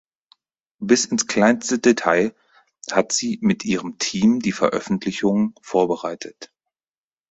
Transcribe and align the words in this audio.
Bis 0.79 1.05
ins 1.05 1.27
kleinste 1.27 1.77
Detail 1.77 2.33
hat 2.89 3.11
sie 3.11 3.37
mit 3.43 3.65
ihrem 3.65 3.99
Team 3.99 4.39
die 4.39 4.51
Veröffentlichung 4.51 5.53
vorbereitet. 5.61 6.51